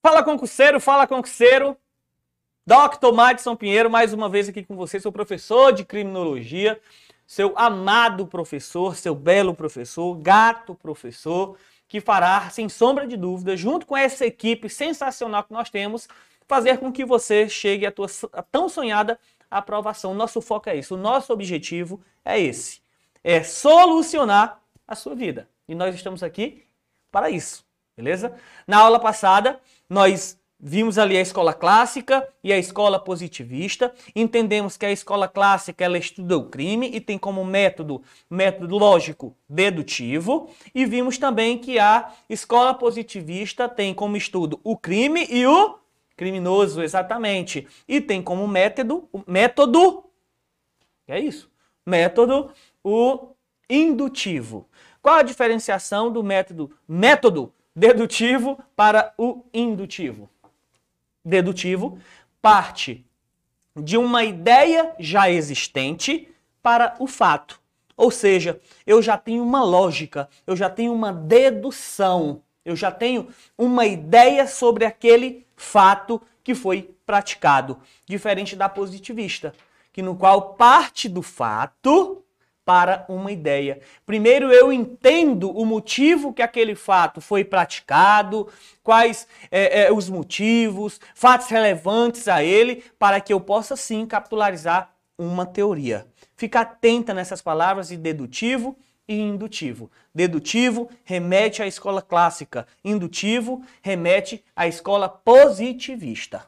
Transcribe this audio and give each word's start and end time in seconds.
Fala 0.00 0.22
concurseiro, 0.22 0.80
fala 0.80 1.06
concurseiro. 1.06 1.76
Dr. 2.64 3.12
Madison 3.14 3.56
Pinheiro, 3.56 3.90
mais 3.90 4.12
uma 4.12 4.28
vez 4.28 4.48
aqui 4.48 4.62
com 4.62 4.76
você, 4.76 5.00
seu 5.00 5.10
professor 5.10 5.72
de 5.72 5.84
criminologia, 5.84 6.78
seu 7.26 7.52
amado 7.56 8.26
professor, 8.26 8.94
seu 8.94 9.14
belo 9.14 9.54
professor, 9.54 10.14
gato 10.16 10.74
professor, 10.74 11.56
que 11.88 12.00
fará, 12.00 12.48
sem 12.50 12.68
sombra 12.68 13.06
de 13.06 13.16
dúvida, 13.16 13.56
junto 13.56 13.86
com 13.86 13.96
essa 13.96 14.26
equipe 14.26 14.68
sensacional 14.68 15.42
que 15.44 15.52
nós 15.52 15.70
temos, 15.70 16.08
fazer 16.46 16.78
com 16.78 16.92
que 16.92 17.04
você 17.04 17.48
chegue 17.48 17.86
à 17.86 17.90
tua 17.90 18.06
à 18.32 18.42
tão 18.42 18.68
sonhada 18.68 19.18
aprovação. 19.50 20.14
Nosso 20.14 20.40
foco 20.40 20.68
é 20.68 20.76
isso, 20.76 20.94
o 20.94 20.98
nosso 20.98 21.32
objetivo 21.32 22.00
é 22.24 22.38
esse, 22.38 22.82
é 23.24 23.42
solucionar 23.42 24.60
a 24.86 24.94
sua 24.94 25.14
vida. 25.14 25.48
E 25.66 25.74
nós 25.74 25.94
estamos 25.94 26.22
aqui 26.22 26.64
para 27.10 27.30
isso, 27.30 27.64
beleza? 27.98 28.32
Na 28.64 28.78
aula 28.78 29.00
passada, 29.00 29.58
nós 29.90 30.38
vimos 30.60 30.98
ali 30.98 31.16
a 31.16 31.20
escola 31.20 31.52
clássica 31.52 32.26
e 32.42 32.52
a 32.52 32.58
escola 32.58 32.98
positivista. 33.00 33.92
Entendemos 34.14 34.76
que 34.76 34.86
a 34.86 34.92
escola 34.92 35.26
clássica 35.26 35.84
ela 35.84 35.98
estuda 35.98 36.38
o 36.38 36.44
crime 36.44 36.88
e 36.92 37.00
tem 37.00 37.18
como 37.18 37.44
método 37.44 38.00
método 38.30 38.78
lógico 38.78 39.36
dedutivo. 39.48 40.48
E 40.72 40.86
vimos 40.86 41.18
também 41.18 41.58
que 41.58 41.76
a 41.80 42.12
escola 42.30 42.72
positivista 42.72 43.68
tem 43.68 43.92
como 43.92 44.16
estudo 44.16 44.60
o 44.62 44.76
crime 44.76 45.26
e 45.28 45.44
o 45.44 45.76
criminoso, 46.16 46.80
exatamente. 46.80 47.66
E 47.88 48.00
tem 48.00 48.22
como 48.22 48.46
método, 48.46 49.08
método, 49.26 50.04
é 51.08 51.18
isso, 51.18 51.50
método 51.84 52.52
o 52.84 53.34
indutivo. 53.68 54.68
Qual 55.02 55.16
a 55.16 55.22
diferenciação 55.22 56.12
do 56.12 56.22
método 56.22 56.70
método 56.86 57.52
dedutivo 57.78 58.58
para 58.74 59.14
o 59.16 59.44
indutivo. 59.54 60.28
Dedutivo 61.24 61.98
parte 62.42 63.06
de 63.76 63.96
uma 63.96 64.24
ideia 64.24 64.94
já 64.98 65.30
existente 65.30 66.28
para 66.60 66.96
o 66.98 67.06
fato. 67.06 67.60
Ou 67.96 68.10
seja, 68.10 68.60
eu 68.84 69.00
já 69.00 69.16
tenho 69.16 69.42
uma 69.44 69.62
lógica, 69.62 70.28
eu 70.46 70.56
já 70.56 70.68
tenho 70.68 70.92
uma 70.92 71.12
dedução, 71.12 72.42
eu 72.64 72.74
já 72.74 72.90
tenho 72.90 73.28
uma 73.56 73.86
ideia 73.86 74.46
sobre 74.48 74.84
aquele 74.84 75.46
fato 75.56 76.20
que 76.42 76.54
foi 76.54 76.94
praticado, 77.06 77.78
diferente 78.06 78.56
da 78.56 78.68
positivista, 78.68 79.54
que 79.92 80.02
no 80.02 80.16
qual 80.16 80.54
parte 80.54 81.08
do 81.08 81.22
fato 81.22 82.24
para 82.68 83.06
uma 83.08 83.32
ideia. 83.32 83.80
Primeiro 84.04 84.52
eu 84.52 84.70
entendo 84.70 85.50
o 85.50 85.64
motivo 85.64 86.34
que 86.34 86.42
aquele 86.42 86.74
fato 86.74 87.18
foi 87.18 87.42
praticado, 87.42 88.46
quais 88.82 89.26
é, 89.50 89.84
é, 89.84 89.90
os 89.92 90.10
motivos, 90.10 91.00
fatos 91.14 91.46
relevantes 91.46 92.28
a 92.28 92.44
ele, 92.44 92.84
para 92.98 93.22
que 93.22 93.32
eu 93.32 93.40
possa 93.40 93.74
sim 93.74 94.04
capitularizar 94.04 94.92
uma 95.16 95.46
teoria. 95.46 96.06
Fica 96.36 96.60
atenta 96.60 97.14
nessas 97.14 97.40
palavras 97.40 97.88
de 97.88 97.96
dedutivo 97.96 98.76
e 99.08 99.18
indutivo. 99.18 99.90
Dedutivo 100.14 100.90
remete 101.04 101.62
à 101.62 101.66
escola 101.66 102.02
clássica, 102.02 102.66
indutivo 102.84 103.62
remete 103.80 104.44
à 104.54 104.68
escola 104.68 105.08
positivista. 105.08 106.44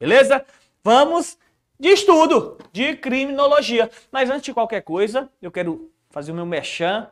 Beleza? 0.00 0.44
Vamos 0.82 1.38
de 1.78 1.88
estudo, 1.88 2.58
de 2.72 2.96
criminologia. 2.96 3.90
Mas 4.10 4.30
antes 4.30 4.42
de 4.42 4.54
qualquer 4.54 4.82
coisa, 4.82 5.30
eu 5.40 5.50
quero 5.50 5.90
fazer 6.10 6.32
o 6.32 6.34
meu 6.34 6.46
merchan, 6.46 7.08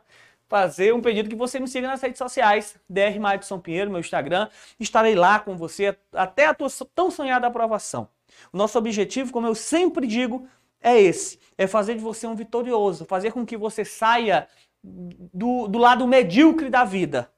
fazer 0.47 0.93
um 0.93 1.01
pedido 1.01 1.29
que 1.29 1.35
você 1.35 1.59
me 1.59 1.67
siga 1.67 1.87
nas 1.87 2.01
redes 2.01 2.17
sociais, 2.17 2.75
DR 2.89 3.19
Madison 3.19 3.59
Pinheiro, 3.59 3.91
meu 3.91 3.99
Instagram. 3.99 4.49
Estarei 4.79 5.15
lá 5.15 5.39
com 5.39 5.55
você 5.55 5.95
até 6.13 6.47
a 6.47 6.53
tua 6.53 6.69
tão 6.93 7.09
sonhada 7.09 7.47
aprovação. 7.47 8.09
O 8.51 8.57
nosso 8.57 8.77
objetivo, 8.77 9.31
como 9.31 9.47
eu 9.47 9.55
sempre 9.55 10.07
digo, 10.07 10.47
é 10.81 10.99
esse: 10.99 11.39
é 11.57 11.67
fazer 11.67 11.95
de 11.95 12.01
você 12.01 12.27
um 12.27 12.35
vitorioso, 12.35 13.05
fazer 13.05 13.31
com 13.31 13.45
que 13.45 13.57
você 13.57 13.85
saia 13.85 14.47
do, 14.83 15.67
do 15.67 15.79
lado 15.79 16.07
medíocre 16.07 16.69
da 16.69 16.83
vida. 16.83 17.31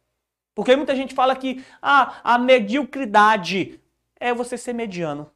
Porque 0.56 0.76
muita 0.76 0.96
gente 0.96 1.14
fala 1.14 1.36
que 1.36 1.64
ah, 1.82 2.20
a 2.24 2.38
mediocridade 2.40 3.80
é 4.20 4.34
você 4.34 4.58
ser 4.58 4.74
mediano 4.74 5.30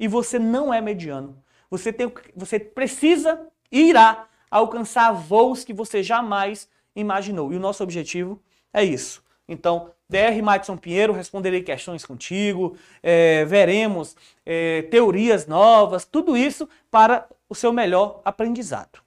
e 0.00 0.08
você 0.08 0.38
não 0.38 0.72
é 0.72 0.80
mediano. 0.80 1.36
Você, 1.70 1.92
tem, 1.92 2.10
você 2.34 2.58
precisa 2.58 3.46
e 3.70 3.90
irá 3.90 4.26
alcançar 4.50 5.12
voos 5.12 5.62
que 5.62 5.74
você 5.74 6.02
jamais 6.02 6.66
imaginou. 6.96 7.52
E 7.52 7.56
o 7.56 7.60
nosso 7.60 7.82
objetivo 7.82 8.42
é 8.72 8.82
isso. 8.82 9.22
Então, 9.46 9.90
DR 10.08 10.42
Madison 10.42 10.76
Pinheiro, 10.76 11.12
responderei 11.12 11.62
questões 11.62 12.04
contigo, 12.04 12.76
é, 13.02 13.44
veremos 13.44 14.16
é, 14.46 14.82
teorias 14.82 15.46
novas, 15.46 16.04
tudo 16.06 16.36
isso 16.36 16.68
para 16.90 17.28
o 17.48 17.54
seu 17.54 17.72
melhor 17.72 18.22
aprendizado. 18.24 19.00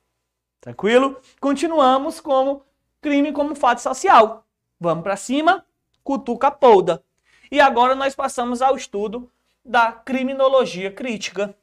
Tranquilo? 0.61 1.17
Continuamos 1.41 2.21
como 2.21 2.63
crime 3.01 3.33
como 3.33 3.55
fato 3.55 3.79
social. 3.79 4.45
Vamos 4.79 5.03
para 5.03 5.17
cima, 5.17 5.65
cutuca 6.03 6.51
polda. 6.51 7.03
E 7.51 7.59
agora 7.59 7.95
nós 7.95 8.15
passamos 8.15 8.61
ao 8.61 8.75
estudo 8.75 9.29
da 9.63 9.91
criminologia 9.91 10.91
crítica. 10.91 11.55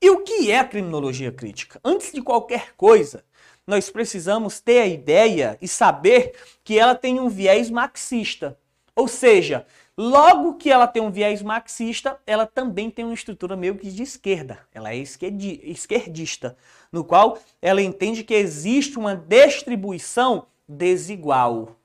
E 0.00 0.08
o 0.08 0.24
que 0.24 0.50
é 0.50 0.64
criminologia 0.64 1.30
crítica? 1.30 1.78
Antes 1.84 2.12
de 2.12 2.22
qualquer 2.22 2.74
coisa, 2.74 3.22
nós 3.66 3.90
precisamos 3.90 4.60
ter 4.60 4.80
a 4.80 4.86
ideia 4.86 5.58
e 5.60 5.68
saber 5.68 6.34
que 6.64 6.78
ela 6.78 6.94
tem 6.94 7.20
um 7.20 7.28
viés 7.28 7.70
marxista. 7.70 8.58
Ou 8.96 9.06
seja, 9.06 9.66
logo 9.96 10.54
que 10.54 10.70
ela 10.70 10.86
tem 10.86 11.02
um 11.02 11.10
viés 11.10 11.42
marxista, 11.42 12.18
ela 12.26 12.46
também 12.46 12.90
tem 12.90 13.04
uma 13.04 13.14
estrutura 13.14 13.56
meio 13.56 13.76
que 13.76 13.90
de 13.90 14.02
esquerda. 14.02 14.58
Ela 14.72 14.92
é 14.92 14.96
esquerdista, 14.96 16.56
no 16.90 17.04
qual 17.04 17.38
ela 17.60 17.82
entende 17.82 18.24
que 18.24 18.34
existe 18.34 18.98
uma 18.98 19.14
distribuição 19.14 20.46
desigual. 20.66 21.76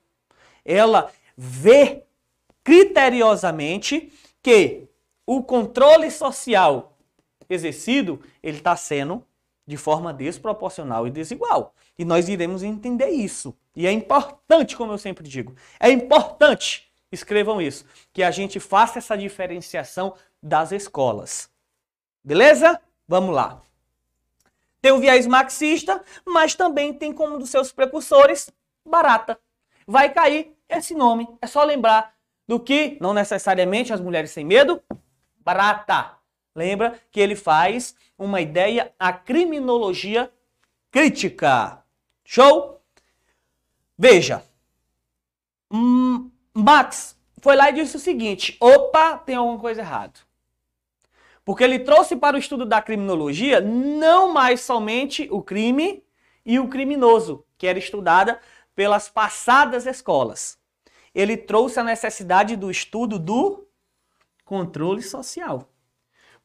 Ela 0.64 1.12
vê 1.36 2.02
criteriosamente 2.64 4.10
que 4.46 4.88
o 5.26 5.42
controle 5.42 6.08
social 6.08 6.96
exercido, 7.50 8.22
ele 8.40 8.58
está 8.58 8.76
sendo 8.76 9.26
de 9.66 9.76
forma 9.76 10.14
desproporcional 10.14 11.04
e 11.04 11.10
desigual. 11.10 11.74
E 11.98 12.04
nós 12.04 12.28
iremos 12.28 12.62
entender 12.62 13.08
isso. 13.08 13.52
E 13.74 13.88
é 13.88 13.90
importante, 13.90 14.76
como 14.76 14.92
eu 14.92 14.98
sempre 14.98 15.26
digo, 15.26 15.56
é 15.80 15.90
importante, 15.90 16.88
escrevam 17.10 17.60
isso, 17.60 17.84
que 18.12 18.22
a 18.22 18.30
gente 18.30 18.60
faça 18.60 19.00
essa 19.00 19.18
diferenciação 19.18 20.14
das 20.40 20.70
escolas. 20.70 21.50
Beleza? 22.22 22.80
Vamos 23.08 23.34
lá. 23.34 23.60
Tem 24.80 24.92
o 24.92 25.00
viés 25.00 25.26
marxista, 25.26 26.04
mas 26.24 26.54
também 26.54 26.94
tem 26.94 27.12
como 27.12 27.34
um 27.34 27.38
dos 27.40 27.50
seus 27.50 27.72
precursores 27.72 28.48
barata. 28.88 29.40
Vai 29.84 30.08
cair 30.12 30.56
esse 30.68 30.94
nome. 30.94 31.26
É 31.42 31.48
só 31.48 31.64
lembrar 31.64 32.15
do 32.46 32.60
que, 32.60 32.96
não 33.00 33.12
necessariamente 33.12 33.92
as 33.92 34.00
mulheres 34.00 34.30
sem 34.30 34.44
medo, 34.44 34.82
Barata. 35.38 36.16
Lembra 36.54 36.98
que 37.10 37.20
ele 37.20 37.36
faz 37.36 37.94
uma 38.18 38.40
ideia, 38.40 38.92
a 38.98 39.12
criminologia 39.12 40.30
crítica. 40.90 41.82
Show? 42.24 42.80
Veja. 43.98 44.42
Hum, 45.70 46.30
Max 46.54 47.18
foi 47.42 47.56
lá 47.56 47.68
e 47.70 47.74
disse 47.74 47.96
o 47.96 48.00
seguinte: 48.00 48.56
opa, 48.60 49.18
tem 49.18 49.34
alguma 49.34 49.58
coisa 49.58 49.82
errada. 49.82 50.20
Porque 51.44 51.62
ele 51.62 51.78
trouxe 51.78 52.16
para 52.16 52.36
o 52.36 52.38
estudo 52.38 52.64
da 52.64 52.80
criminologia 52.80 53.60
não 53.60 54.32
mais 54.32 54.62
somente 54.62 55.28
o 55.30 55.42
crime 55.42 56.02
e 56.44 56.58
o 56.58 56.68
criminoso, 56.68 57.44
que 57.58 57.66
era 57.66 57.78
estudada 57.78 58.40
pelas 58.74 59.08
passadas 59.08 59.86
escolas 59.86 60.58
ele 61.16 61.34
trouxe 61.34 61.80
a 61.80 61.82
necessidade 61.82 62.56
do 62.56 62.70
estudo 62.70 63.18
do 63.18 63.66
controle 64.44 65.00
social. 65.00 65.66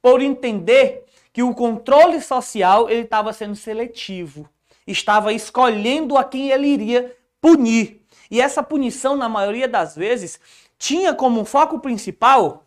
Por 0.02 0.22
entender 0.22 1.04
que 1.34 1.44
o 1.44 1.54
controle 1.54 2.22
social 2.22 2.90
ele 2.90 3.02
estava 3.02 3.34
sendo 3.34 3.54
seletivo, 3.54 4.50
estava 4.88 5.34
escolhendo 5.34 6.18
a 6.18 6.24
quem 6.24 6.52
ele 6.52 6.68
iria 6.68 7.14
punir. 7.42 8.02
E 8.32 8.40
essa 8.40 8.64
punição, 8.64 9.18
na 9.18 9.28
maioria 9.28 9.68
das 9.68 9.94
vezes, 9.94 10.40
tinha 10.78 11.14
como 11.14 11.44
foco 11.44 11.82
principal 11.82 12.66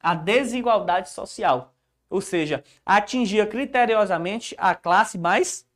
a 0.00 0.14
desigualdade 0.14 1.10
social. 1.10 1.74
Ou 2.08 2.20
seja, 2.20 2.62
atingia 2.84 3.44
criteriosamente 3.44 4.54
a 4.56 4.72
classe 4.72 5.18
mais 5.18 5.66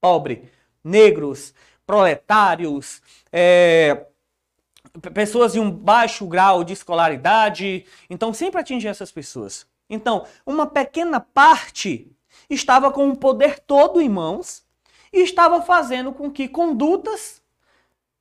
pobre. 0.00 0.50
Negros, 0.82 1.52
proletários, 1.86 3.02
é, 3.30 4.06
pessoas 5.12 5.52
de 5.52 5.60
um 5.60 5.70
baixo 5.70 6.26
grau 6.26 6.64
de 6.64 6.72
escolaridade. 6.72 7.84
Então, 8.08 8.32
sempre 8.32 8.60
atingia 8.60 8.90
essas 8.90 9.12
pessoas. 9.12 9.66
Então, 9.88 10.26
uma 10.46 10.66
pequena 10.66 11.20
parte 11.20 12.10
estava 12.48 12.90
com 12.90 13.08
o 13.10 13.16
poder 13.16 13.58
todo 13.60 14.00
em 14.00 14.08
mãos 14.08 14.64
e 15.12 15.20
estava 15.22 15.62
fazendo 15.62 16.12
com 16.12 16.30
que 16.30 16.48
condutas 16.48 17.42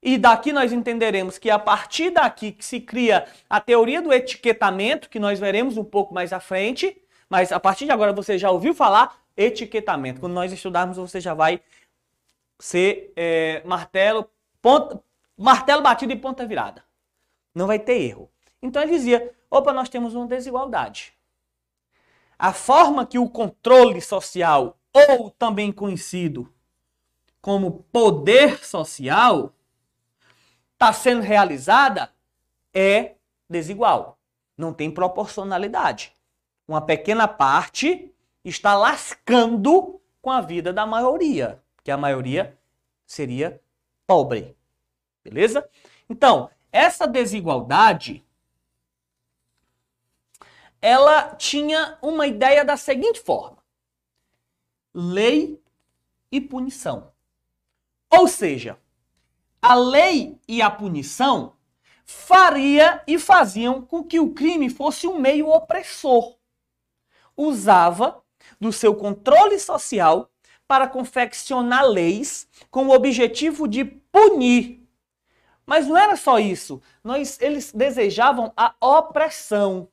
E 0.01 0.17
daqui 0.17 0.53
nós 0.53 0.71
entenderemos 0.71 1.37
que 1.37 1.49
a 1.49 1.59
partir 1.59 2.09
daqui 2.11 2.51
que 2.53 2.63
se 2.63 2.79
cria 2.79 3.27
a 3.49 3.59
teoria 3.59 4.01
do 4.01 4.13
etiquetamento, 4.13 5.09
que 5.09 5.19
nós 5.19 5.39
veremos 5.39 5.77
um 5.77 5.83
pouco 5.83 6.13
mais 6.13 6.31
à 6.31 6.39
frente, 6.39 7.01
mas 7.29 7.51
a 7.51 7.59
partir 7.59 7.85
de 7.85 7.91
agora 7.91 8.13
você 8.13 8.37
já 8.37 8.49
ouviu 8.49 8.73
falar 8.73 9.19
etiquetamento. 9.35 10.21
Quando 10.21 10.33
nós 10.33 10.53
estudarmos, 10.53 10.97
você 10.97 11.19
já 11.19 11.33
vai 11.33 11.61
ser 12.57 13.11
é, 13.15 13.61
martelo, 13.65 14.29
ponta, 14.61 15.01
martelo 15.39 15.81
batido 15.81 16.11
e 16.11 16.17
ponta 16.17 16.45
virada. 16.45 16.83
Não 17.55 17.65
vai 17.65 17.79
ter 17.79 18.01
erro. 18.01 18.29
Então 18.61 18.81
ele 18.81 18.91
dizia: 18.91 19.33
opa, 19.49 19.71
nós 19.71 19.89
temos 19.89 20.13
uma 20.13 20.27
desigualdade. 20.27 21.13
A 22.37 22.53
forma 22.53 23.05
que 23.05 23.17
o 23.17 23.29
controle 23.29 24.01
social, 24.01 24.77
ou 24.93 25.29
também 25.31 25.71
conhecido 25.71 26.53
como 27.41 27.83
poder 27.91 28.63
social, 28.63 29.53
está 30.73 30.91
sendo 30.91 31.21
realizada 31.21 32.11
é 32.73 33.15
desigual. 33.49 34.17
Não 34.57 34.73
tem 34.73 34.91
proporcionalidade. 34.91 36.13
Uma 36.67 36.81
pequena 36.81 37.27
parte 37.27 38.13
está 38.43 38.75
lascando 38.75 39.99
com 40.21 40.31
a 40.31 40.41
vida 40.41 40.71
da 40.71 40.85
maioria, 40.85 41.61
que 41.83 41.91
a 41.91 41.97
maioria 41.97 42.57
seria 43.05 43.61
pobre. 44.05 44.58
Beleza? 45.23 45.69
Então, 46.09 46.49
essa 46.71 47.07
desigualdade 47.07 48.25
ela 50.81 51.35
tinha 51.35 51.97
uma 52.01 52.25
ideia 52.25 52.63
da 52.63 52.77
seguinte 52.77 53.19
forma: 53.19 53.57
lei 54.93 55.61
e 56.31 56.39
punição. 56.39 57.11
Ou 58.09 58.27
seja, 58.27 58.77
a 59.61 59.75
lei 59.75 60.39
e 60.47 60.61
a 60.61 60.69
punição 60.69 61.53
faria 62.05 63.03
e 63.05 63.19
faziam 63.19 63.81
com 63.81 64.03
que 64.03 64.19
o 64.19 64.33
crime 64.33 64.69
fosse 64.69 65.05
um 65.05 65.19
meio 65.19 65.47
opressor. 65.47 66.37
Usava 67.37 68.23
do 68.59 68.73
seu 68.73 68.95
controle 68.95 69.59
social 69.59 70.31
para 70.67 70.87
confeccionar 70.87 71.85
leis 71.85 72.47
com 72.71 72.87
o 72.87 72.93
objetivo 72.93 73.67
de 73.67 73.85
punir. 73.85 74.78
Mas 75.69 75.85
não 75.85 75.95
era 75.95 76.15
só 76.15 76.39
isso. 76.39 76.81
Nós, 77.03 77.39
eles 77.39 77.71
desejavam 77.71 78.51
a 78.57 78.73
opressão. 78.81 79.87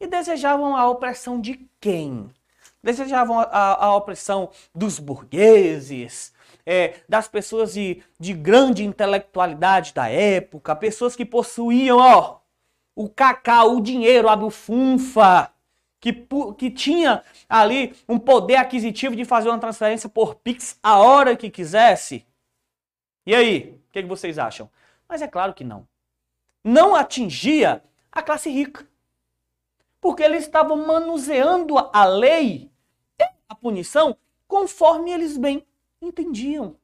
E 0.00 0.08
desejavam 0.08 0.74
a 0.74 0.90
opressão 0.90 1.40
de 1.40 1.70
quem? 1.80 2.28
Desejavam 2.82 3.38
a, 3.38 3.84
a, 3.84 3.94
opressão 3.94 4.50
dos 4.74 4.98
burgueses, 4.98 6.32
é, 6.66 6.94
das 7.08 7.28
pessoas 7.28 7.74
de, 7.74 8.02
de 8.18 8.32
grande 8.32 8.82
intelectualidade 8.82 9.94
da 9.94 10.08
época, 10.08 10.74
pessoas 10.74 11.14
que 11.14 11.24
possuíam, 11.24 11.98
ó, 11.98 12.40
o 12.96 13.08
cacau, 13.08 13.76
o 13.76 13.80
dinheiro, 13.80 14.28
a 14.28 14.34
bufunfa, 14.34 15.52
que, 16.00 16.12
que 16.58 16.70
tinha 16.72 17.22
ali 17.48 17.94
um 18.08 18.18
poder 18.18 18.56
aquisitivo 18.56 19.14
de 19.14 19.24
fazer 19.24 19.48
uma 19.48 19.60
transferência 19.60 20.08
por 20.08 20.34
Pix 20.34 20.76
a 20.82 20.98
hora 20.98 21.36
que 21.36 21.48
quisesse. 21.48 22.26
E 23.24 23.32
aí, 23.32 23.80
o 23.88 23.92
que, 23.92 24.02
que 24.02 24.08
vocês 24.08 24.36
acham? 24.36 24.68
Mas 25.10 25.22
é 25.22 25.26
claro 25.26 25.52
que 25.52 25.64
não. 25.64 25.88
Não 26.62 26.94
atingia 26.94 27.82
a 28.12 28.22
classe 28.22 28.48
rica. 28.48 28.88
Porque 30.00 30.22
eles 30.22 30.44
estavam 30.44 30.86
manuseando 30.86 31.76
a 31.76 32.04
lei 32.04 32.70
e 33.18 33.24
a 33.48 33.54
punição 33.56 34.16
conforme 34.46 35.10
eles 35.10 35.36
bem 35.36 35.66
entendiam. 36.00 36.76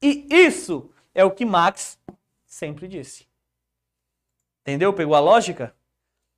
E 0.00 0.28
isso 0.30 0.92
é 1.12 1.24
o 1.24 1.32
que 1.32 1.44
Max 1.44 1.98
sempre 2.46 2.86
disse. 2.86 3.26
Entendeu? 4.60 4.92
Pegou 4.94 5.16
a 5.16 5.20
lógica? 5.20 5.74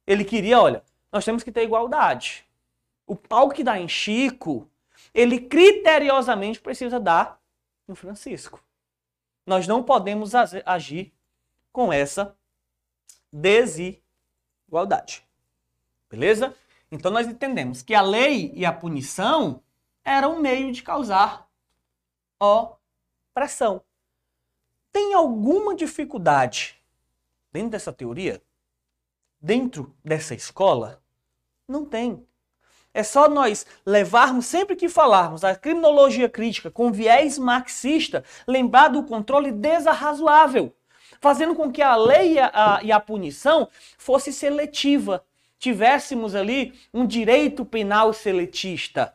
Ele 0.07 0.25
queria, 0.25 0.59
olha, 0.59 0.83
nós 1.13 1.27
temos 1.27 1.43
que 1.43 1.53
ter 1.53 1.63
igualdade. 1.63 2.49
O 3.07 3.15
pau 3.15 3.51
que 3.51 3.63
dá 3.63 3.79
em 3.79 3.87
Chico, 3.87 4.67
ele 5.13 5.41
criteriosamente 5.41 6.59
precisa 6.59 6.99
dar 6.99 7.39
em 7.87 7.95
Francisco. 7.95 8.65
Nós 9.47 9.67
não 9.67 9.83
podemos 9.83 10.33
agir 10.65 11.13
com 11.73 11.93
essa 11.93 12.37
desigualdade. 13.33 15.27
Beleza? 16.09 16.55
Então 16.91 17.11
nós 17.11 17.27
entendemos 17.27 17.83
que 17.83 17.95
a 17.95 18.01
lei 18.01 18.53
e 18.55 18.65
a 18.65 18.73
punição 18.73 19.63
era 20.05 20.29
um 20.29 20.41
meio 20.41 20.71
de 20.73 20.83
causar 20.83 21.49
opressão. 22.39 23.83
Tem 24.93 25.15
alguma 25.15 25.75
dificuldade 25.75 26.81
dentro 27.51 27.71
dessa 27.71 27.93
teoria? 27.93 28.41
Dentro 29.41 29.95
dessa 30.05 30.35
escola? 30.35 31.03
Não 31.67 31.85
tem. 31.85 32.25
É 32.95 33.03
só 33.03 33.29
nós 33.29 33.67
levarmos, 33.85 34.47
sempre 34.47 34.77
que 34.77 34.89
falarmos 34.89 35.43
a 35.43 35.57
criminologia 35.57 36.29
crítica 36.29 36.71
com 36.71 36.93
viés 36.93 37.37
marxista, 37.37 38.23
lembrar 38.47 38.87
do 38.87 39.03
controle 39.03 39.51
desarrazoável, 39.51 40.73
fazendo 41.21 41.57
com 41.57 41.73
que 41.73 41.83
a 41.83 41.97
lei 41.97 42.35
e 42.35 42.39
a, 42.39 42.81
e 42.85 42.93
a 42.93 43.01
punição 43.01 43.69
fosse 43.99 44.33
seletiva, 44.33 45.25
tivéssemos 45.59 46.37
ali 46.37 46.73
um 46.93 47.05
direito 47.05 47.65
penal 47.65 48.13
seletista. 48.13 49.13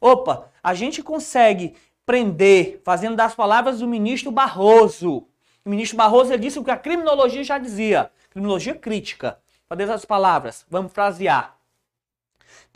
Opa, 0.00 0.50
a 0.62 0.72
gente 0.72 1.02
consegue 1.02 1.76
prender, 2.06 2.80
fazendo 2.82 3.14
das 3.14 3.34
palavras 3.34 3.80
do 3.80 3.86
ministro 3.86 4.30
Barroso. 4.30 5.26
O 5.62 5.68
ministro 5.68 5.98
Barroso 5.98 6.38
disse 6.38 6.58
o 6.58 6.64
que 6.64 6.70
a 6.70 6.78
criminologia 6.78 7.44
já 7.44 7.58
dizia, 7.58 8.10
criminologia 8.30 8.74
crítica. 8.74 9.38
Fazer 9.68 9.90
as 9.90 10.06
palavras, 10.06 10.64
vamos 10.70 10.92
frasear. 10.92 11.57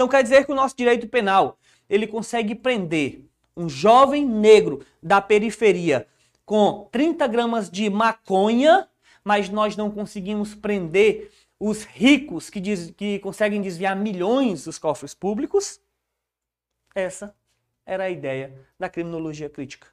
Então 0.02 0.08
quer 0.08 0.24
dizer 0.24 0.44
que 0.44 0.50
o 0.50 0.54
nosso 0.56 0.76
direito 0.76 1.06
penal, 1.06 1.56
ele 1.88 2.08
consegue 2.08 2.56
prender 2.56 3.24
um 3.56 3.68
jovem 3.68 4.26
negro 4.26 4.84
da 5.00 5.20
periferia 5.20 6.08
com 6.44 6.88
30 6.90 7.24
gramas 7.28 7.70
de 7.70 7.88
maconha, 7.88 8.88
mas 9.22 9.48
nós 9.48 9.76
não 9.76 9.92
conseguimos 9.92 10.56
prender 10.56 11.30
os 11.56 11.84
ricos 11.84 12.50
que, 12.50 12.58
diz, 12.58 12.90
que 12.90 13.20
conseguem 13.20 13.62
desviar 13.62 13.94
milhões 13.94 14.64
dos 14.64 14.76
cofres 14.76 15.14
públicos? 15.14 15.80
Essa 16.96 17.32
era 17.86 18.02
a 18.02 18.10
ideia 18.10 18.52
da 18.76 18.88
criminologia 18.88 19.48
crítica. 19.48 19.86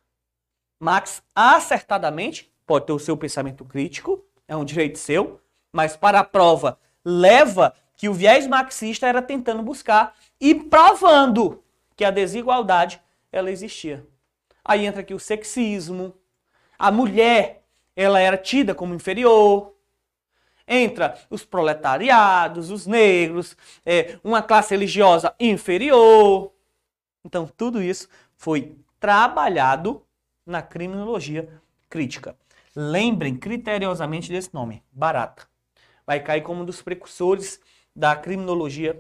Marx 0.80 1.22
acertadamente 1.36 2.52
pode 2.66 2.88
ter 2.88 2.94
o 2.94 2.98
seu 2.98 3.16
pensamento 3.16 3.64
crítico, 3.64 4.26
é 4.48 4.56
um 4.56 4.66
direito 4.66 4.98
seu, 4.98 5.40
mas 5.72 5.96
para 5.96 6.20
a 6.20 6.24
prova 6.24 6.80
leva 7.06 7.76
que 8.00 8.08
o 8.08 8.14
viés 8.14 8.48
marxista 8.48 9.06
era 9.06 9.22
tentando 9.22 9.62
buscar 9.62 10.16
e 10.40 10.56
provando 10.56 11.62
que 11.98 12.06
a 12.06 12.10
desigualdade 12.10 13.02
ela 13.30 13.52
existia. 13.52 14.08
Aí 14.64 14.86
entra 14.86 15.02
aqui 15.02 15.14
o 15.14 15.20
sexismo, 15.20 16.16
a 16.78 16.94
mulher 16.94 17.66
ela 17.94 18.18
era 18.18 18.38
tida 18.38 18.74
como 18.74 18.96
inferior, 18.96 19.76
entra 20.66 21.20
os 21.30 21.44
proletariados, 21.44 22.72
os 22.72 22.88
negros, 22.88 23.58
é, 23.86 24.18
uma 24.24 24.42
classe 24.42 24.74
religiosa 24.74 25.36
inferior. 25.38 26.54
Então, 27.26 27.52
tudo 27.58 27.84
isso 27.84 28.08
foi 28.38 28.78
trabalhado 28.98 30.02
na 30.46 30.62
criminologia 30.62 31.50
crítica. 31.90 32.34
Lembrem 32.74 33.36
criteriosamente 33.36 34.32
desse 34.32 34.54
nome, 34.54 34.82
Barata. 34.90 35.46
Vai 36.08 36.22
cair 36.22 36.42
como 36.42 36.62
um 36.62 36.66
dos 36.66 36.82
precursores 36.82 37.60
da 37.96 38.16
criminologia 38.16 39.00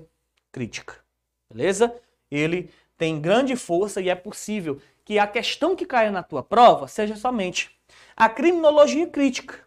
crítica. 0.51 0.95
Beleza? 1.51 1.93
Ele 2.29 2.71
tem 2.97 3.19
grande 3.19 3.55
força 3.55 4.01
e 4.01 4.09
é 4.09 4.15
possível 4.15 4.81
que 5.05 5.17
a 5.17 5.25
questão 5.25 5.75
que 5.75 5.85
caia 5.85 6.11
na 6.11 6.21
tua 6.21 6.43
prova 6.43 6.87
seja 6.87 7.15
somente 7.15 7.71
a 8.15 8.29
criminologia 8.29 9.07
crítica, 9.07 9.65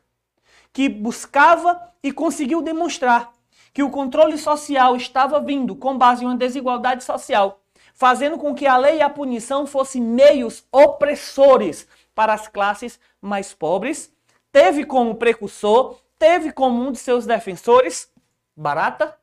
que 0.73 0.89
buscava 0.89 1.81
e 2.03 2.13
conseguiu 2.13 2.63
demonstrar 2.63 3.33
que 3.73 3.83
o 3.83 3.91
controle 3.91 4.39
social 4.39 4.95
estava 4.97 5.41
vindo 5.41 5.75
com 5.75 5.97
base 5.97 6.23
em 6.23 6.27
uma 6.27 6.37
desigualdade 6.37 7.03
social 7.03 7.63
fazendo 7.95 8.39
com 8.39 8.55
que 8.55 8.67
a 8.67 8.77
lei 8.77 8.97
e 8.97 9.03
a 9.03 9.11
punição 9.11 9.67
fossem 9.67 10.03
meios 10.03 10.65
opressores 10.73 11.87
para 12.15 12.33
as 12.33 12.49
classes 12.49 12.99
mais 13.21 13.55
pobres, 13.55 14.13
teve 14.51 14.85
como 14.85 15.15
precursor, 15.15 15.99
teve 16.19 16.53
como 16.53 16.83
um 16.83 16.93
de 16.93 16.99
seus 16.99 17.27
defensores, 17.27 18.11
Barata. 18.57 19.19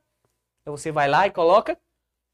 Então 0.61 0.75
você 0.75 0.91
vai 0.91 1.07
lá 1.07 1.27
e 1.27 1.31
coloca 1.31 1.77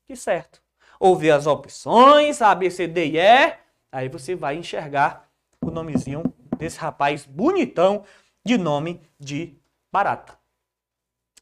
que 0.07 0.15
certo. 0.15 0.61
Ouve 0.99 1.29
as 1.31 1.47
opções, 1.47 2.41
A, 2.41 2.53
B, 2.55 2.69
C, 2.69 2.87
D 2.87 3.07
e 3.07 3.17
E, 3.17 3.57
aí 3.91 4.09
você 4.09 4.35
vai 4.35 4.55
enxergar 4.55 5.29
o 5.61 5.69
nomezinho 5.69 6.23
desse 6.57 6.77
rapaz 6.79 7.25
bonitão 7.25 8.05
de 8.43 8.57
nome 8.57 9.01
de 9.19 9.57
Barata. 9.91 10.37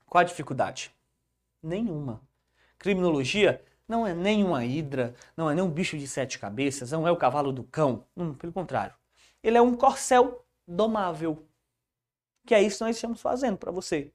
Qual 0.07 0.21
a 0.21 0.25
dificuldade? 0.25 0.93
Nenhuma. 1.61 2.21
Criminologia 2.77 3.63
não 3.87 4.07
é 4.07 4.13
nem 4.13 4.43
uma 4.43 4.65
hidra, 4.65 5.13
não 5.35 5.49
é 5.49 5.55
nem 5.55 5.63
um 5.63 5.69
bicho 5.69 5.97
de 5.97 6.07
sete 6.07 6.39
cabeças, 6.39 6.91
não 6.91 7.07
é 7.07 7.11
o 7.11 7.17
cavalo 7.17 7.51
do 7.51 7.63
cão. 7.63 8.05
Hum, 8.15 8.33
pelo 8.33 8.53
contrário. 8.53 8.95
Ele 9.41 9.57
é 9.57 9.61
um 9.61 9.75
corcel 9.75 10.45
domável. 10.67 11.45
Que 12.45 12.55
é 12.55 12.61
isso 12.61 12.79
que 12.79 12.83
nós 12.85 12.95
estamos 12.95 13.21
fazendo 13.21 13.57
para 13.57 13.71
você. 13.71 14.11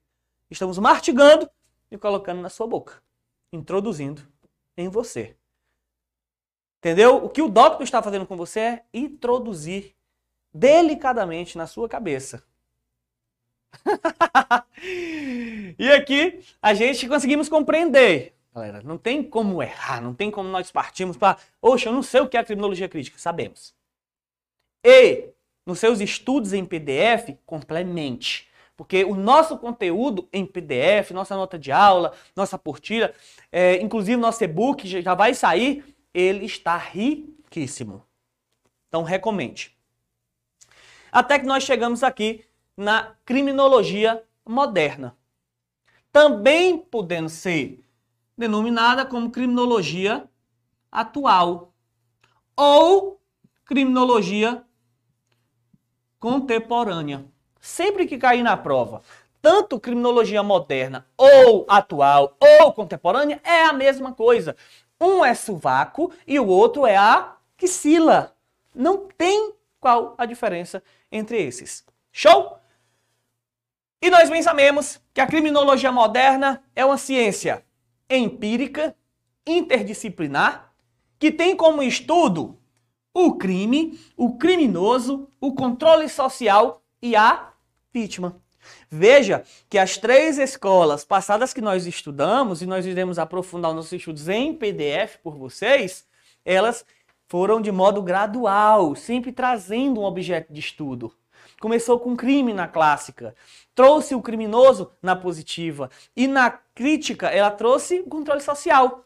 Estamos 0.49 0.77
mastigando 0.77 1.49
e 1.91 1.97
colocando 1.97 2.41
na 2.41 2.49
sua 2.49 2.67
boca, 2.67 3.01
introduzindo 3.51 4.21
em 4.75 4.89
você. 4.89 5.35
Entendeu? 6.79 7.23
O 7.23 7.29
que 7.29 7.41
o 7.41 7.49
doctor 7.49 7.83
está 7.83 8.01
fazendo 8.01 8.25
com 8.25 8.37
você 8.37 8.59
é 8.59 8.83
introduzir 8.93 9.95
delicadamente 10.53 11.57
na 11.57 11.67
sua 11.67 11.89
cabeça. 11.89 12.43
e 15.77 15.91
aqui 15.91 16.43
a 16.61 16.73
gente 16.73 17.07
conseguimos 17.07 17.49
compreender. 17.49 18.33
Galera, 18.53 18.81
não 18.81 18.97
tem 18.97 19.21
como 19.21 19.61
errar, 19.61 20.01
não 20.01 20.13
tem 20.13 20.31
como 20.31 20.49
nós 20.49 20.71
partirmos 20.71 21.15
para, 21.15 21.37
oxe, 21.61 21.85
eu 21.85 21.93
não 21.93 22.01
sei 22.01 22.21
o 22.21 22.27
que 22.27 22.35
é 22.35 22.39
a 22.39 22.43
criminologia 22.43 22.89
crítica. 22.89 23.19
Sabemos. 23.19 23.75
E 24.83 25.29
nos 25.65 25.79
seus 25.79 25.99
estudos 25.99 26.53
em 26.53 26.65
PDF, 26.65 27.37
complemente. 27.45 28.48
Porque 28.79 29.03
o 29.03 29.13
nosso 29.13 29.57
conteúdo 29.57 30.29
em 30.31 30.45
PDF, 30.45 31.11
nossa 31.11 31.35
nota 31.35 31.59
de 31.59 31.69
aula, 31.69 32.13
nossa 32.33 32.57
portilha, 32.57 33.13
é, 33.51 33.75
inclusive 33.81 34.15
nosso 34.15 34.41
e-book 34.41 34.87
já 35.01 35.13
vai 35.13 35.33
sair, 35.33 35.83
ele 36.13 36.45
está 36.45 36.77
riquíssimo. 36.77 38.05
Então 38.87 39.03
recomende. 39.03 39.77
Até 41.11 41.37
que 41.37 41.45
nós 41.45 41.65
chegamos 41.65 42.03
aqui 42.03 42.45
na 42.77 43.17
criminologia 43.25 44.23
moderna. 44.47 45.13
Também 46.09 46.77
podendo 46.77 47.27
ser 47.27 47.83
denominada 48.37 49.05
como 49.05 49.29
criminologia 49.29 50.25
atual 50.89 51.73
ou 52.55 53.21
criminologia 53.65 54.63
contemporânea. 56.17 57.29
Sempre 57.59 58.05
que 58.05 58.17
cair 58.17 58.43
na 58.43 58.55
prova, 58.55 59.01
tanto 59.41 59.79
criminologia 59.79 60.43
moderna 60.43 61.05
ou 61.17 61.65
atual 61.67 62.37
ou 62.39 62.73
contemporânea 62.73 63.41
é 63.43 63.63
a 63.63 63.73
mesma 63.73 64.13
coisa. 64.13 64.55
Um 64.99 65.23
é 65.23 65.33
sovaco 65.33 66.11
e 66.27 66.39
o 66.39 66.47
outro 66.47 66.85
é 66.85 66.95
a 66.95 67.35
axila. 67.61 68.35
Não 68.73 69.07
tem 69.17 69.53
qual 69.79 70.15
a 70.17 70.25
diferença 70.25 70.83
entre 71.11 71.41
esses. 71.41 71.85
Show? 72.11 72.57
E 74.01 74.09
nós 74.09 74.29
bem 74.29 74.41
sabemos 74.41 74.99
que 75.13 75.21
a 75.21 75.27
criminologia 75.27 75.91
moderna 75.91 76.63
é 76.75 76.85
uma 76.85 76.97
ciência 76.97 77.65
empírica, 78.09 78.95
interdisciplinar, 79.45 80.73
que 81.17 81.31
tem 81.31 81.55
como 81.55 81.83
estudo 81.83 82.57
o 83.13 83.33
crime, 83.33 83.99
o 84.15 84.37
criminoso, 84.37 85.29
o 85.41 85.53
controle 85.53 86.07
social 86.07 86.78
e 87.01 87.15
a 87.15 87.51
vítima. 87.93 88.41
Veja 88.89 89.43
que 89.69 89.77
as 89.77 89.97
três 89.97 90.37
escolas 90.37 91.03
passadas 91.03 91.53
que 91.53 91.61
nós 91.61 91.85
estudamos, 91.85 92.61
e 92.61 92.65
nós 92.65 92.85
iremos 92.85 93.17
aprofundar 93.17 93.73
nossos 93.73 93.93
estudos 93.93 94.27
em 94.27 94.53
PDF 94.53 95.17
por 95.23 95.35
vocês, 95.35 96.05
elas 96.43 96.85
foram 97.27 97.61
de 97.61 97.71
modo 97.71 98.01
gradual, 98.01 98.95
sempre 98.95 99.31
trazendo 99.31 100.01
um 100.01 100.03
objeto 100.03 100.51
de 100.51 100.59
estudo. 100.59 101.13
Começou 101.59 101.99
com 101.99 102.15
crime 102.15 102.53
na 102.53 102.67
clássica, 102.67 103.35
trouxe 103.75 104.15
o 104.15 104.21
criminoso 104.21 104.91
na 105.01 105.15
positiva 105.15 105.89
e 106.15 106.27
na 106.27 106.49
crítica 106.49 107.27
ela 107.27 107.51
trouxe 107.51 107.99
o 107.99 108.05
controle 108.05 108.41
social. 108.41 109.05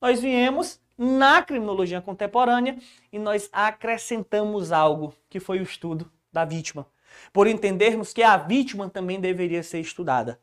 Nós 0.00 0.20
viemos 0.20 0.78
na 0.96 1.42
criminologia 1.42 2.00
contemporânea 2.00 2.78
e 3.12 3.18
nós 3.18 3.48
acrescentamos 3.52 4.70
algo 4.70 5.14
que 5.30 5.40
foi 5.40 5.60
o 5.60 5.62
estudo 5.62 6.10
da 6.32 6.44
vítima. 6.44 6.86
Por 7.32 7.46
entendermos 7.46 8.12
que 8.12 8.22
a 8.22 8.36
vítima 8.36 8.88
também 8.88 9.20
deveria 9.20 9.62
ser 9.62 9.80
estudada. 9.80 10.38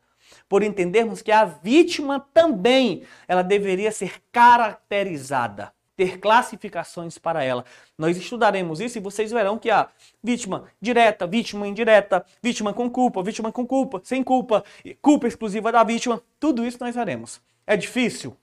Por 0.48 0.62
entendermos 0.62 1.22
que 1.22 1.32
a 1.32 1.44
vítima 1.44 2.20
também 2.32 3.04
ela 3.28 3.42
deveria 3.42 3.92
ser 3.92 4.22
caracterizada 4.32 5.72
ter 5.96 6.18
classificações 6.18 7.16
para 7.16 7.42
ela. 7.42 7.64
Nós 7.96 8.16
estudaremos 8.16 8.80
isso 8.80 8.98
e 8.98 9.00
vocês 9.00 9.32
verão 9.32 9.58
que 9.58 9.70
a 9.70 9.88
vítima 10.22 10.64
direta, 10.80 11.26
vítima 11.26 11.66
indireta, 11.66 12.24
vítima 12.42 12.74
com 12.74 12.90
culpa, 12.90 13.22
vítima 13.22 13.50
com 13.50 13.66
culpa, 13.66 14.00
sem 14.04 14.22
culpa, 14.22 14.62
culpa 15.00 15.26
exclusiva 15.26 15.72
da 15.72 15.82
vítima, 15.82 16.22
tudo 16.38 16.66
isso 16.66 16.78
nós 16.80 16.94
veremos. 16.94 17.40
É 17.66 17.76
difícil? 17.76 18.36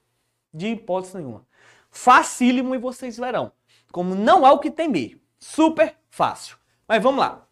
De 0.52 0.68
hipótese 0.68 1.18
nenhuma. 1.18 1.46
Facílimo 1.92 2.74
e 2.74 2.80
vocês 2.80 3.18
verão. 3.18 3.52
Como 3.92 4.16
não 4.16 4.46
há 4.46 4.52
o 4.52 4.60
que 4.60 4.72
temer. 4.72 5.20
Super 5.40 5.96
fácil. 6.10 6.58
Mas 6.88 7.02
vamos 7.02 7.20
lá. 7.20 7.43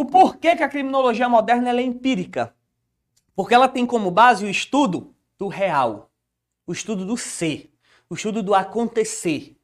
O 0.00 0.06
porquê 0.06 0.56
que 0.56 0.62
a 0.62 0.68
criminologia 0.68 1.28
moderna 1.28 1.68
é 1.78 1.82
empírica? 1.82 2.54
Porque 3.36 3.52
ela 3.52 3.68
tem 3.68 3.84
como 3.84 4.10
base 4.10 4.46
o 4.46 4.48
estudo 4.48 5.14
do 5.38 5.46
real, 5.46 6.10
o 6.66 6.72
estudo 6.72 7.04
do 7.04 7.18
ser 7.18 7.70
o 8.08 8.14
estudo 8.14 8.42
do 8.42 8.54
acontecer. 8.54 9.56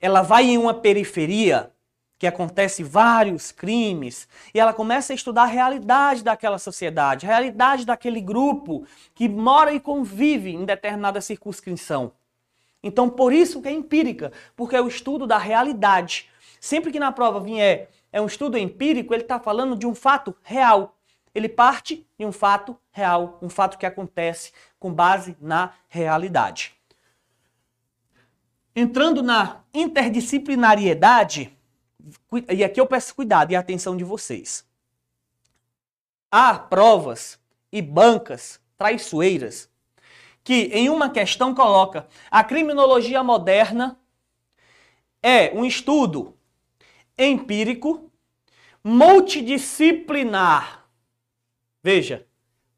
Ela 0.00 0.20
vai 0.22 0.44
em 0.44 0.58
uma 0.58 0.72
periferia 0.72 1.72
que 2.18 2.26
acontece 2.26 2.82
vários 2.84 3.50
crimes 3.50 4.28
e 4.54 4.60
ela 4.60 4.74
começa 4.74 5.12
a 5.12 5.16
estudar 5.16 5.44
a 5.44 5.46
realidade 5.46 6.22
daquela 6.22 6.58
sociedade, 6.58 7.26
a 7.26 7.28
realidade 7.28 7.84
daquele 7.84 8.20
grupo 8.20 8.86
que 9.14 9.26
mora 9.28 9.72
e 9.72 9.80
convive 9.80 10.50
em 10.50 10.64
determinada 10.64 11.20
circunscrição. 11.20 12.12
Então, 12.82 13.08
por 13.08 13.32
isso 13.32 13.60
que 13.60 13.68
é 13.68 13.72
empírica, 13.72 14.30
porque 14.54 14.76
é 14.76 14.80
o 14.82 14.86
estudo 14.86 15.26
da 15.26 15.38
realidade. 15.38 16.28
Sempre 16.60 16.92
que 16.92 17.00
na 17.00 17.10
prova 17.10 17.40
vier 17.40 17.90
é 18.12 18.20
um 18.20 18.26
estudo 18.26 18.56
empírico, 18.56 19.12
ele 19.12 19.22
está 19.22 19.38
falando 19.38 19.76
de 19.76 19.86
um 19.86 19.94
fato 19.94 20.34
real. 20.42 20.96
Ele 21.34 21.48
parte 21.48 22.06
de 22.18 22.24
um 22.24 22.32
fato 22.32 22.78
real, 22.90 23.38
um 23.42 23.48
fato 23.48 23.76
que 23.76 23.84
acontece 23.84 24.52
com 24.78 24.92
base 24.92 25.36
na 25.40 25.74
realidade. 25.88 26.74
Entrando 28.74 29.22
na 29.22 29.60
interdisciplinariedade, 29.74 31.56
e 32.48 32.64
aqui 32.64 32.80
eu 32.80 32.86
peço 32.86 33.14
cuidado 33.14 33.52
e 33.52 33.56
atenção 33.56 33.96
de 33.96 34.04
vocês. 34.04 34.64
Há 36.30 36.58
provas 36.58 37.38
e 37.70 37.82
bancas 37.82 38.60
traiçoeiras 38.76 39.68
que 40.46 40.70
em 40.72 40.88
uma 40.88 41.10
questão 41.10 41.52
coloca 41.52 42.06
a 42.30 42.44
criminologia 42.44 43.20
moderna 43.22 43.98
é 45.20 45.50
um 45.52 45.64
estudo 45.64 46.35
empírico 47.18 48.10
multidisciplinar. 48.82 50.86
Veja, 51.82 52.26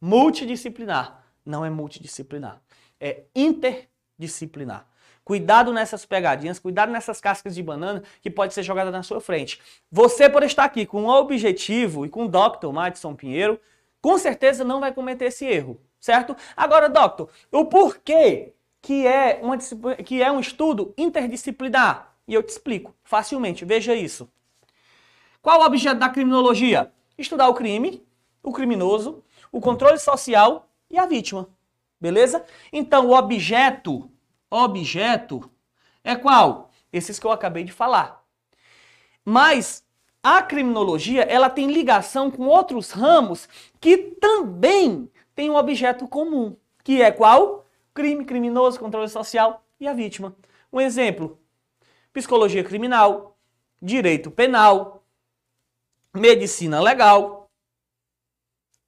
multidisciplinar 0.00 1.24
não 1.44 1.64
é 1.64 1.70
multidisciplinar, 1.70 2.60
é 3.00 3.24
interdisciplinar. 3.34 4.86
Cuidado 5.22 5.72
nessas 5.74 6.06
pegadinhas, 6.06 6.58
cuidado 6.58 6.90
nessas 6.90 7.20
cascas 7.20 7.54
de 7.54 7.62
banana 7.62 8.02
que 8.22 8.30
pode 8.30 8.54
ser 8.54 8.62
jogada 8.62 8.90
na 8.90 9.02
sua 9.02 9.20
frente. 9.20 9.60
Você, 9.92 10.26
por 10.26 10.42
estar 10.42 10.64
aqui 10.64 10.86
com 10.86 11.04
o 11.04 11.10
objetivo 11.10 12.06
e 12.06 12.08
com 12.08 12.24
o 12.24 12.28
Dr. 12.28 12.72
Madison 12.72 13.14
Pinheiro, 13.14 13.60
com 14.00 14.16
certeza 14.16 14.64
não 14.64 14.80
vai 14.80 14.90
cometer 14.90 15.26
esse 15.26 15.44
erro, 15.44 15.78
certo? 16.00 16.34
Agora, 16.56 16.88
Doctor, 16.88 17.28
o 17.52 17.66
porquê 17.66 18.54
que 18.80 19.06
é, 19.06 19.38
uma, 19.42 19.58
que 20.02 20.22
é 20.22 20.32
um 20.32 20.40
estudo 20.40 20.94
interdisciplinar? 20.96 22.07
E 22.28 22.34
eu 22.34 22.42
te 22.42 22.50
explico 22.50 22.94
facilmente, 23.02 23.64
veja 23.64 23.94
isso. 23.94 24.30
Qual 25.40 25.60
o 25.60 25.64
objeto 25.64 25.98
da 25.98 26.10
criminologia? 26.10 26.92
Estudar 27.16 27.48
o 27.48 27.54
crime, 27.54 28.06
o 28.42 28.52
criminoso, 28.52 29.24
o 29.50 29.60
controle 29.60 29.98
social 29.98 30.68
e 30.90 30.98
a 30.98 31.06
vítima. 31.06 31.48
Beleza? 31.98 32.44
Então, 32.70 33.06
o 33.06 33.16
objeto 33.16 34.10
objeto 34.50 35.50
é 36.02 36.14
qual? 36.14 36.70
Esses 36.92 37.18
que 37.18 37.26
eu 37.26 37.32
acabei 37.32 37.64
de 37.64 37.72
falar. 37.72 38.24
Mas 39.24 39.84
a 40.22 40.42
criminologia, 40.42 41.22
ela 41.22 41.50
tem 41.50 41.70
ligação 41.70 42.30
com 42.30 42.46
outros 42.46 42.90
ramos 42.90 43.48
que 43.80 43.96
também 44.20 45.10
têm 45.34 45.50
um 45.50 45.56
objeto 45.56 46.08
comum, 46.08 46.56
que 46.82 47.02
é 47.02 47.10
qual? 47.10 47.66
Crime, 47.92 48.24
criminoso, 48.24 48.78
controle 48.78 49.08
social 49.08 49.62
e 49.78 49.86
a 49.86 49.92
vítima. 49.92 50.34
Um 50.72 50.80
exemplo: 50.80 51.38
psicologia 52.18 52.64
criminal, 52.64 53.38
direito 53.80 54.28
penal, 54.28 55.04
medicina 56.12 56.80
legal. 56.80 57.48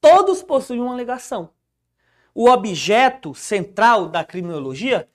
Todos 0.01 0.43
possuem 0.43 0.81
uma 0.81 0.97
ligação. 0.97 1.51
O 2.35 2.51
objeto 2.51 3.33
central 3.33 4.09
da 4.09 4.25
criminologia 4.25 5.09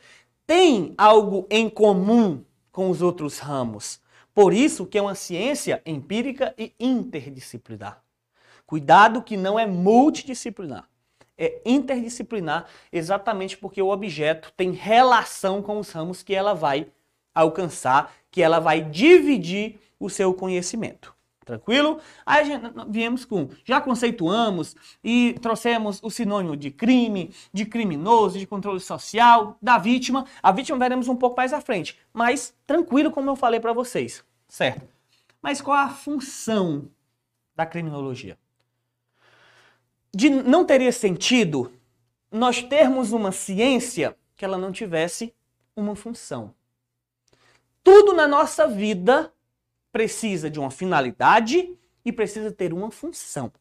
tem 0.48 0.94
algo 0.98 1.46
em 1.50 1.70
comum 1.70 2.46
com 2.72 2.90
os 2.90 3.02
outros 3.02 3.40
ramos. 3.40 4.00
Por 4.34 4.54
isso 4.54 4.86
que 4.86 4.98
é 4.98 5.02
uma 5.02 5.16
ciência 5.16 5.82
empírica 5.86 6.54
e 6.58 6.74
interdisciplinar. 6.80 8.02
Cuidado 8.66 9.22
que 9.22 9.36
não 9.36 9.60
é 9.60 9.66
multidisciplinar. 9.66 10.88
É 11.38 11.62
interdisciplinar 11.66 12.66
exatamente 12.94 13.58
porque 13.58 13.82
o 13.82 13.90
objeto 13.90 14.54
tem 14.56 14.72
relação 14.72 15.62
com 15.62 15.80
os 15.80 15.92
ramos 15.92 16.24
que 16.24 16.34
ela 16.34 16.54
vai 16.54 16.90
alcançar, 17.36 18.12
que 18.32 18.42
ela 18.42 18.60
vai 18.60 18.82
dividir 18.82 19.78
o 20.00 20.10
seu 20.10 20.34
conhecimento. 20.34 21.14
Tranquilo? 21.46 22.00
Aí 22.26 22.44
gente, 22.44 22.66
viemos 22.90 23.24
com, 23.24 23.50
já 23.64 23.80
conceituamos 23.80 24.76
e 25.04 25.36
trouxemos 25.40 26.02
o 26.02 26.10
sinônimo 26.10 26.58
de 26.58 26.72
crime, 26.72 27.32
de 27.54 27.66
criminoso, 27.66 28.40
de 28.40 28.48
controle 28.48 28.80
social, 28.80 29.56
da 29.62 29.78
vítima. 29.78 30.26
A 30.42 30.52
vítima 30.52 30.80
veremos 30.80 31.08
um 31.08 31.16
pouco 31.16 31.38
mais 31.38 31.54
à 31.54 31.62
frente, 31.62 32.00
mas 32.12 32.52
tranquilo 32.66 33.12
como 33.12 33.30
eu 33.30 33.36
falei 33.36 33.60
para 33.60 33.74
vocês, 33.74 34.24
certo? 34.48 34.88
Mas 35.40 35.62
qual 35.62 35.78
a 35.78 35.90
função 35.90 36.90
da 37.56 37.64
criminologia? 37.64 38.40
De, 40.12 40.32
não 40.32 40.66
teria 40.66 40.92
sentido 40.92 41.72
nós 42.32 42.64
termos 42.64 43.12
uma 43.12 43.32
ciência 43.32 44.18
que 44.36 44.44
ela 44.44 44.58
não 44.58 44.72
tivesse 44.72 45.32
uma 45.76 45.96
função. 45.96 46.54
Tudo 47.86 48.14
na 48.14 48.28
nossa 48.28 48.68
vida 48.68 49.32
precisa 49.92 50.50
de 50.50 50.60
uma 50.60 50.72
finalidade 50.72 51.78
e 52.04 52.12
precisa 52.12 52.52
ter 52.52 52.74
uma 52.74 52.90
função. 52.90 53.54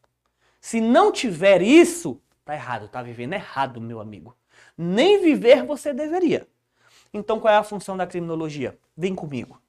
Se 0.59 0.81
não 0.81 1.11
tiver 1.11 1.61
isso, 1.61 2.19
tá 2.43 2.55
errado, 2.55 2.87
tá 2.87 3.03
vivendo 3.03 3.33
errado, 3.33 3.79
meu 3.79 4.01
amigo. 4.01 4.35
Nem 4.75 5.21
viver 5.21 5.63
você 5.63 5.93
deveria. 5.93 6.47
Então 7.13 7.39
qual 7.39 7.53
é 7.53 7.57
a 7.57 7.63
função 7.63 7.95
da 7.95 8.07
criminologia? 8.07 8.75
Vem 8.97 9.13
comigo. 9.13 9.61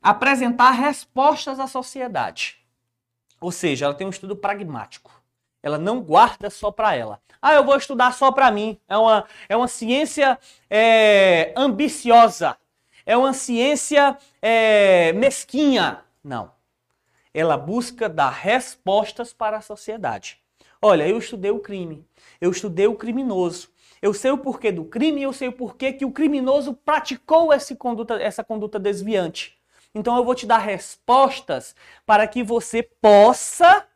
Apresentar 0.00 0.70
respostas 0.70 1.58
à 1.58 1.66
sociedade. 1.66 2.64
Ou 3.40 3.50
seja, 3.50 3.86
ela 3.86 3.94
tem 3.94 4.06
um 4.06 4.10
estudo 4.10 4.36
pragmático. 4.36 5.10
Ela 5.60 5.76
não 5.76 6.00
guarda 6.00 6.50
só 6.50 6.70
para 6.70 6.94
ela. 6.94 7.20
Ah, 7.42 7.54
eu 7.54 7.64
vou 7.64 7.76
estudar 7.76 8.12
só 8.12 8.30
para 8.30 8.48
mim. 8.52 8.78
É 8.88 8.96
uma, 8.96 9.24
é 9.48 9.56
uma 9.56 9.66
ciência 9.66 10.38
é, 10.70 11.52
ambiciosa 11.56 12.56
é 13.06 13.16
uma 13.16 13.32
ciência 13.32 14.16
é, 14.40 15.12
mesquinha. 15.12 16.04
Não. 16.22 16.52
Ela 17.32 17.56
busca 17.56 18.08
dar 18.08 18.30
respostas 18.30 19.32
para 19.32 19.58
a 19.58 19.60
sociedade. 19.60 20.38
Olha, 20.80 21.08
eu 21.08 21.18
estudei 21.18 21.50
o 21.50 21.60
crime, 21.60 22.06
eu 22.40 22.50
estudei 22.50 22.86
o 22.86 22.94
criminoso, 22.94 23.70
eu 24.02 24.12
sei 24.12 24.30
o 24.30 24.38
porquê 24.38 24.70
do 24.70 24.84
crime 24.84 25.20
e 25.20 25.24
eu 25.24 25.32
sei 25.32 25.48
o 25.48 25.52
porquê 25.52 25.92
que 25.92 26.04
o 26.04 26.12
criminoso 26.12 26.74
praticou 26.74 27.48
conduta, 27.78 28.20
essa 28.20 28.44
conduta 28.44 28.78
desviante. 28.78 29.58
Então 29.94 30.16
eu 30.16 30.24
vou 30.24 30.34
te 30.34 30.44
dar 30.44 30.58
respostas 30.58 31.74
para 32.04 32.26
que 32.26 32.42
você 32.42 32.82
possa 32.82 33.86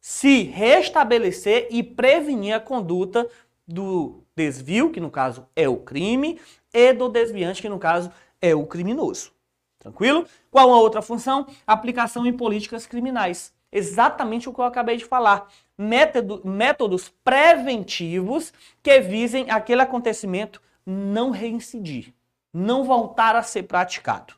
se 0.00 0.42
restabelecer 0.44 1.66
e 1.70 1.82
prevenir 1.82 2.54
a 2.54 2.60
conduta 2.60 3.28
do 3.66 4.22
desvio, 4.36 4.90
que 4.90 5.00
no 5.00 5.10
caso 5.10 5.46
é 5.56 5.68
o 5.68 5.76
crime, 5.76 6.40
e 6.72 6.92
do 6.92 7.08
desviante, 7.08 7.60
que 7.60 7.68
no 7.68 7.78
caso 7.78 8.10
é 8.40 8.54
o 8.54 8.66
criminoso. 8.66 9.32
Tranquilo? 9.78 10.26
Qual 10.50 10.70
a 10.72 10.78
outra 10.78 11.00
função? 11.00 11.46
Aplicação 11.66 12.26
em 12.26 12.32
políticas 12.32 12.86
criminais. 12.86 13.52
Exatamente 13.72 14.48
o 14.48 14.52
que 14.52 14.60
eu 14.60 14.64
acabei 14.64 14.96
de 14.96 15.04
falar. 15.04 15.48
Método, 15.78 16.42
métodos 16.44 17.08
preventivos 17.24 18.52
que 18.82 19.00
visem 19.00 19.50
aquele 19.50 19.80
acontecimento 19.80 20.60
não 20.84 21.30
reincidir, 21.30 22.12
não 22.52 22.84
voltar 22.84 23.36
a 23.36 23.42
ser 23.42 23.62
praticado. 23.62 24.34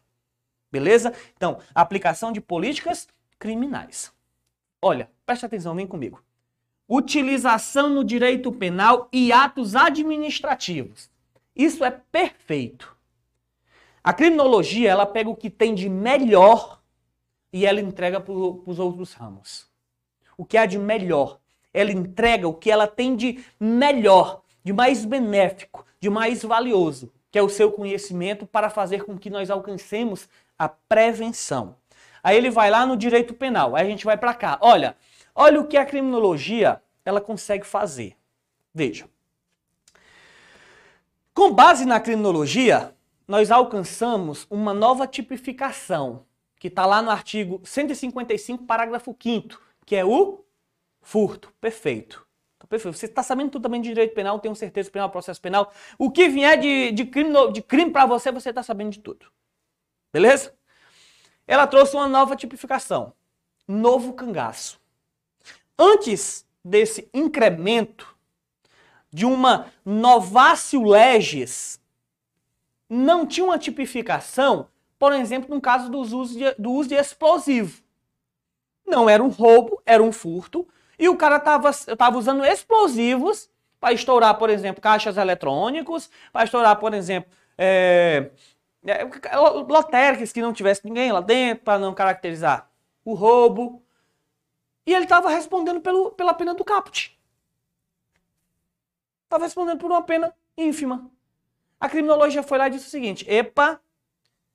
Beleza? 0.70 1.12
Então, 1.36 1.58
aplicação 1.74 2.32
de 2.32 2.40
políticas 2.40 3.08
criminais. 3.38 4.12
Olha, 4.80 5.10
preste 5.26 5.46
atenção, 5.46 5.74
vem 5.74 5.86
comigo. 5.86 6.22
Utilização 6.88 7.88
no 7.88 8.04
direito 8.04 8.52
penal 8.52 9.08
e 9.12 9.32
atos 9.32 9.74
administrativos. 9.74 11.10
Isso 11.54 11.84
é 11.84 11.90
perfeito. 11.90 12.91
A 14.04 14.12
criminologia, 14.12 14.90
ela 14.90 15.06
pega 15.06 15.30
o 15.30 15.36
que 15.36 15.48
tem 15.48 15.74
de 15.74 15.88
melhor 15.88 16.82
e 17.52 17.64
ela 17.64 17.80
entrega 17.80 18.20
para 18.20 18.32
os 18.32 18.78
outros 18.78 19.12
ramos. 19.12 19.68
O 20.36 20.44
que 20.44 20.56
há 20.56 20.66
de 20.66 20.78
melhor. 20.78 21.38
Ela 21.72 21.92
entrega 21.92 22.48
o 22.48 22.54
que 22.54 22.70
ela 22.70 22.86
tem 22.86 23.14
de 23.14 23.44
melhor, 23.60 24.42
de 24.64 24.72
mais 24.72 25.04
benéfico, 25.04 25.86
de 26.00 26.10
mais 26.10 26.42
valioso, 26.42 27.12
que 27.30 27.38
é 27.38 27.42
o 27.42 27.48
seu 27.48 27.70
conhecimento 27.70 28.44
para 28.44 28.68
fazer 28.68 29.04
com 29.04 29.16
que 29.16 29.30
nós 29.30 29.50
alcancemos 29.50 30.28
a 30.58 30.68
prevenção. 30.68 31.76
Aí 32.22 32.36
ele 32.36 32.50
vai 32.50 32.70
lá 32.70 32.84
no 32.84 32.96
direito 32.96 33.34
penal, 33.34 33.74
aí 33.74 33.86
a 33.86 33.88
gente 33.88 34.04
vai 34.04 34.16
para 34.16 34.34
cá. 34.34 34.58
Olha, 34.60 34.96
olha 35.34 35.60
o 35.60 35.66
que 35.66 35.76
a 35.76 35.86
criminologia 35.86 36.82
ela 37.04 37.20
consegue 37.20 37.64
fazer. 37.64 38.16
Veja. 38.74 39.08
Com 41.34 41.52
base 41.52 41.86
na 41.86 41.98
criminologia, 41.98 42.94
nós 43.26 43.50
alcançamos 43.50 44.46
uma 44.50 44.74
nova 44.74 45.06
tipificação, 45.06 46.26
que 46.58 46.68
está 46.68 46.86
lá 46.86 47.02
no 47.02 47.10
artigo 47.10 47.60
155, 47.64 48.64
parágrafo 48.64 49.16
5 49.20 49.60
que 49.84 49.96
é 49.96 50.04
o 50.04 50.44
furto. 51.00 51.52
Perfeito. 51.60 52.26
Então, 52.56 52.68
perfeito. 52.68 52.96
Você 52.96 53.06
está 53.06 53.22
sabendo 53.22 53.50
tudo 53.50 53.62
também 53.62 53.80
de 53.80 53.88
direito 53.88 54.14
penal, 54.14 54.38
tenho 54.38 54.54
certeza, 54.54 54.90
penal, 54.90 55.10
processo 55.10 55.40
penal. 55.40 55.72
O 55.98 56.10
que 56.10 56.28
vier 56.28 56.58
de, 56.58 56.92
de 56.92 57.04
crime, 57.04 57.52
de 57.52 57.62
crime 57.62 57.90
para 57.90 58.06
você, 58.06 58.30
você 58.30 58.50
está 58.50 58.62
sabendo 58.62 58.90
de 58.90 59.00
tudo. 59.00 59.26
Beleza? 60.12 60.54
Ela 61.46 61.66
trouxe 61.66 61.96
uma 61.96 62.06
nova 62.06 62.36
tipificação. 62.36 63.12
Novo 63.66 64.12
cangaço. 64.12 64.80
Antes 65.78 66.46
desse 66.64 67.08
incremento 67.12 68.16
de 69.12 69.26
uma 69.26 69.72
novácio 69.84 70.82
legis 70.84 71.81
não 72.94 73.26
tinha 73.26 73.46
uma 73.46 73.58
tipificação, 73.58 74.68
por 74.98 75.14
exemplo, 75.14 75.54
no 75.54 75.62
caso 75.62 75.90
dos 75.90 76.12
usos 76.12 76.36
de, 76.36 76.52
do 76.58 76.72
uso 76.72 76.90
de 76.90 76.94
explosivo. 76.94 77.82
Não 78.86 79.08
era 79.08 79.22
um 79.22 79.28
roubo, 79.28 79.80
era 79.86 80.02
um 80.02 80.12
furto, 80.12 80.68
e 80.98 81.08
o 81.08 81.16
cara 81.16 81.36
estava 81.36 82.18
usando 82.18 82.44
explosivos 82.44 83.48
para 83.80 83.94
estourar, 83.94 84.36
por 84.36 84.50
exemplo, 84.50 84.82
caixas 84.82 85.16
eletrônicos, 85.16 86.10
para 86.30 86.44
estourar, 86.44 86.78
por 86.78 86.92
exemplo, 86.92 87.32
é, 87.56 88.30
é, 88.86 89.04
lotéricas 89.66 90.30
que 90.30 90.42
não 90.42 90.52
tivesse 90.52 90.84
ninguém 90.84 91.12
lá 91.12 91.22
dentro, 91.22 91.64
para 91.64 91.78
não 91.78 91.94
caracterizar 91.94 92.70
o 93.06 93.14
roubo. 93.14 93.82
E 94.86 94.92
ele 94.92 95.04
estava 95.04 95.30
respondendo 95.30 95.80
pelo, 95.80 96.10
pela 96.10 96.34
pena 96.34 96.52
do 96.52 96.62
caput. 96.62 97.18
Estava 99.24 99.44
respondendo 99.44 99.78
por 99.78 99.90
uma 99.90 100.02
pena 100.02 100.34
ínfima. 100.58 101.10
A 101.82 101.88
criminologia 101.88 102.44
foi 102.44 102.58
lá 102.58 102.68
e 102.68 102.70
disse 102.70 102.86
o 102.86 102.90
seguinte: 102.90 103.28
epa, 103.28 103.80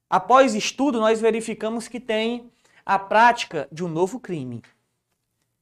após 0.10 0.56
estudo, 0.56 0.98
nós 0.98 1.20
verificamos 1.20 1.86
que 1.90 2.00
tem 2.00 2.50
a 2.86 2.98
prática 2.98 3.68
de 3.70 3.84
um 3.84 3.90
novo 3.90 4.18
crime, 4.18 4.64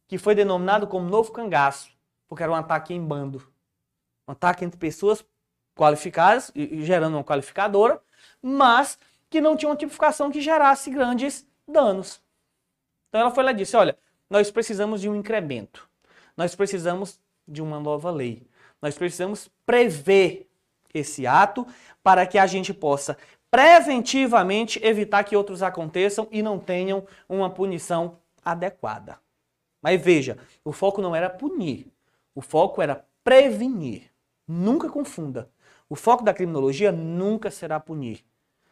que 0.08 0.20
foi 0.20 0.36
denominado 0.36 0.86
como 0.86 1.10
novo 1.10 1.32
cangaço, 1.32 1.90
porque 2.28 2.44
era 2.44 2.52
um 2.52 2.56
ataque 2.56 2.94
em 2.94 3.04
bando. 3.04 3.52
Um 4.28 4.34
ataque 4.34 4.64
entre 4.64 4.78
pessoas 4.78 5.26
qualificadas, 5.76 6.52
gerando 6.56 7.16
uma 7.16 7.24
qualificadora, 7.24 8.00
mas 8.44 9.00
que 9.28 9.42
não 9.42 9.58
tinha 9.58 9.70
uma 9.70 9.76
tipificação 9.76 10.30
que 10.30 10.42
gerasse 10.42 10.92
grandes 10.92 11.48
danos. 11.68 12.22
Então 13.10 13.22
ela 13.22 13.32
foi 13.32 13.44
lá 13.44 13.50
e 13.50 13.56
disse: 13.56 13.76
olha, 13.76 13.98
nós 14.30 14.52
precisamos 14.52 15.02
de 15.02 15.10
um 15.10 15.16
incremento, 15.16 15.90
nós 16.38 16.54
precisamos 16.54 17.20
de 17.48 17.60
uma 17.60 17.80
nova 17.80 18.12
lei, 18.12 18.48
nós 18.80 18.96
precisamos 18.96 19.50
prever 19.66 20.48
esse 21.00 21.26
ato 21.28 21.66
para 22.04 22.26
que 22.26 22.38
a 22.38 22.46
gente 22.46 22.74
possa 22.74 23.18
preventivamente 23.50 24.84
evitar 24.84 25.24
que 25.24 25.36
outros 25.36 25.64
aconteçam 25.64 26.28
e 26.32 26.44
não 26.44 26.60
tenham 26.60 27.08
uma 27.30 27.50
punição 27.50 28.20
adequada. 28.44 29.18
Mas 29.82 30.02
veja, 30.02 30.38
o 30.64 30.72
foco 30.72 31.02
não 31.02 31.16
era 31.16 31.30
punir, 31.30 31.92
o 32.34 32.42
foco 32.42 32.82
era 32.82 33.06
prevenir. 33.24 34.12
Nunca 34.48 34.90
confunda. 34.90 35.50
O 35.90 35.96
foco 35.96 36.24
da 36.24 36.34
criminologia 36.34 36.92
nunca 36.92 37.50
será 37.50 37.80
punir, 37.80 38.26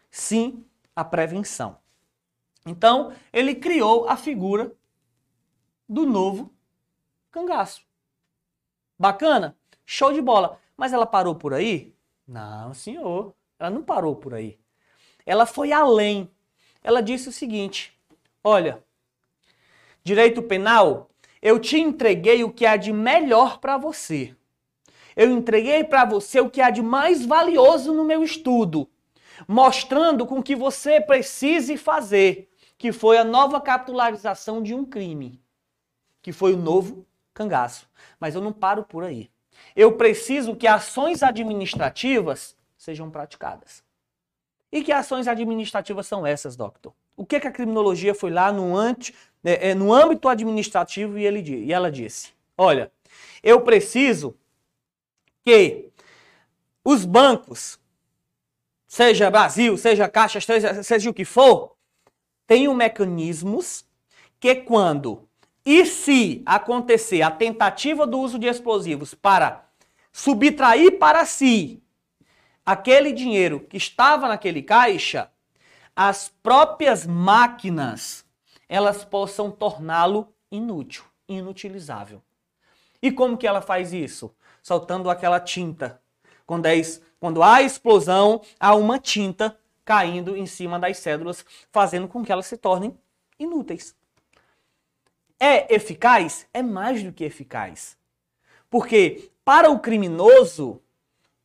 sim 0.09 0.65
a 0.95 1.03
prevenção. 1.03 1.77
Então, 2.65 3.13
ele 3.31 3.55
criou 3.55 4.07
a 4.07 4.15
figura 4.15 4.71
do 5.87 6.05
novo 6.05 6.51
cangaço. 7.29 7.85
Bacana? 8.97 9.57
Show 9.85 10.13
de 10.13 10.21
bola. 10.21 10.59
Mas 10.77 10.93
ela 10.93 11.05
parou 11.05 11.35
por 11.35 11.53
aí? 11.53 11.92
Não, 12.27 12.73
senhor. 12.73 13.33
Ela 13.59 13.69
não 13.69 13.83
parou 13.83 14.15
por 14.15 14.33
aí. 14.33 14.57
Ela 15.25 15.45
foi 15.45 15.71
além. 15.71 16.29
Ela 16.81 17.01
disse 17.01 17.29
o 17.29 17.31
seguinte: 17.31 17.97
Olha, 18.43 18.83
direito 20.03 20.41
penal, 20.41 21.09
eu 21.41 21.59
te 21.59 21.77
entreguei 21.77 22.43
o 22.43 22.51
que 22.51 22.65
há 22.65 22.75
de 22.75 22.91
melhor 22.91 23.59
para 23.59 23.77
você. 23.77 24.35
Eu 25.15 25.31
entreguei 25.31 25.83
para 25.83 26.05
você 26.05 26.39
o 26.39 26.49
que 26.49 26.61
há 26.61 26.69
de 26.69 26.81
mais 26.81 27.25
valioso 27.25 27.93
no 27.93 28.03
meu 28.03 28.23
estudo, 28.23 28.89
mostrando 29.47 30.25
com 30.25 30.41
que 30.41 30.55
você 30.55 30.99
precise 30.99 31.77
fazer, 31.77 32.49
que 32.77 32.91
foi 32.91 33.17
a 33.17 33.23
nova 33.23 33.61
capitularização 33.61 34.61
de 34.61 34.73
um 34.73 34.83
crime, 34.83 35.39
que 36.21 36.31
foi 36.31 36.53
o 36.53 36.57
novo 36.57 37.05
cangaço. 37.31 37.87
Mas 38.19 38.33
eu 38.33 38.41
não 38.41 38.51
paro 38.51 38.83
por 38.83 39.03
aí 39.03 39.32
eu 39.75 39.93
preciso 39.93 40.55
que 40.55 40.67
ações 40.67 41.23
administrativas 41.23 42.55
sejam 42.77 43.09
praticadas. 43.09 43.83
E 44.71 44.83
que 44.83 44.91
ações 44.91 45.27
administrativas 45.27 46.07
são 46.07 46.25
essas, 46.25 46.55
doctor? 46.55 46.93
O 47.15 47.25
que, 47.25 47.39
que 47.39 47.47
a 47.47 47.51
criminologia 47.51 48.15
foi 48.15 48.31
lá 48.31 48.51
no, 48.51 48.75
anti, 48.75 49.13
é, 49.43 49.69
é, 49.69 49.75
no 49.75 49.93
âmbito 49.93 50.27
administrativo 50.27 51.17
e, 51.17 51.25
ele, 51.25 51.41
e 51.65 51.71
ela 51.71 51.91
disse: 51.91 52.33
olha, 52.57 52.91
eu 53.43 53.61
preciso 53.61 54.35
que 55.43 55.89
os 56.83 57.05
bancos, 57.05 57.79
seja 58.87 59.29
Brasil, 59.29 59.77
seja 59.77 60.09
Caixa, 60.09 60.41
seja, 60.41 60.83
seja 60.83 61.09
o 61.09 61.13
que 61.13 61.23
for, 61.23 61.75
tenham 62.47 62.73
mecanismos 62.73 63.85
que 64.39 64.55
quando 64.55 65.27
e 65.65 65.85
se 65.85 66.41
acontecer 66.45 67.21
a 67.21 67.31
tentativa 67.31 68.05
do 68.05 68.19
uso 68.19 68.37
de 68.37 68.47
explosivos 68.47 69.13
para 69.13 69.65
subtrair 70.11 70.97
para 70.99 71.25
si 71.25 71.81
aquele 72.65 73.11
dinheiro 73.11 73.61
que 73.61 73.77
estava 73.77 74.27
naquele 74.27 74.61
caixa, 74.61 75.29
as 75.95 76.31
próprias 76.41 77.05
máquinas 77.05 78.25
elas 78.67 79.05
possam 79.05 79.51
torná-lo 79.51 80.33
inútil, 80.51 81.03
inutilizável. 81.27 82.21
E 83.01 83.11
como 83.11 83.37
que 83.37 83.45
ela 83.45 83.61
faz 83.61 83.93
isso? 83.93 84.33
Soltando 84.61 85.09
aquela 85.09 85.39
tinta. 85.39 86.01
Quando, 86.45 86.65
é, 86.65 86.81
quando 87.19 87.43
há 87.43 87.61
explosão, 87.61 88.41
há 88.59 88.73
uma 88.73 88.97
tinta 88.97 89.57
caindo 89.85 90.37
em 90.37 90.45
cima 90.45 90.79
das 90.79 90.97
cédulas, 90.97 91.45
fazendo 91.71 92.07
com 92.07 92.23
que 92.23 92.31
elas 92.31 92.45
se 92.45 92.57
tornem 92.57 92.97
inúteis. 93.37 93.95
É 95.45 95.75
eficaz? 95.75 96.47
É 96.53 96.63
mais 96.63 97.03
do 97.03 97.11
que 97.11 97.25
eficaz. 97.25 97.97
Porque 98.69 99.29
para 99.43 99.69
o 99.69 99.77
criminoso, 99.77 100.81